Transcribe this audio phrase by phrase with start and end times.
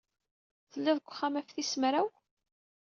[0.71, 2.07] Telliḍ deg wexxam ɣef tis mraw?